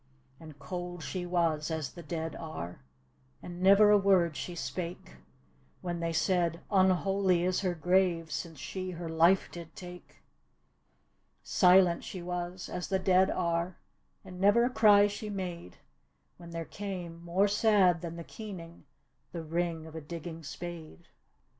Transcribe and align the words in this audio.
And 0.39 0.57
cold 0.57 1.03
she 1.03 1.27
was 1.27 1.69
as 1.69 1.91
the 1.93 2.01
dead 2.01 2.35
are, 2.35 2.79
And 3.43 3.61
never 3.61 3.91
a 3.91 3.99
word 3.99 4.35
she 4.35 4.55
spake, 4.55 5.17
When 5.81 5.99
they 5.99 6.11
said," 6.11 6.59
Unholy 6.71 7.43
is 7.43 7.59
her 7.61 7.75
grave, 7.75 8.31
Since 8.31 8.57
she 8.59 8.93
facr 8.93 9.15
life 9.15 9.51
did 9.51 9.75
take." 9.75 10.23
Silent 11.43 12.01
^e 12.01 12.23
was, 12.23 12.67
as 12.67 12.87
the 12.87 12.97
dead 12.97 13.29
are. 13.29 13.77
And 14.25 14.41
never 14.41 14.63
a 14.65 14.71
cry 14.71 15.05
she 15.05 15.29
made 15.29 15.77
When 16.37 16.49
there 16.49 16.65
came, 16.65 17.23
more 17.23 17.47
sad 17.47 18.01
than 18.01 18.15
the 18.15 18.23
keening, 18.23 18.85
The 19.33 19.43
ring 19.43 19.85
of 19.85 19.93
a 19.95 20.01
digging 20.01 20.41
spade. 20.43 21.09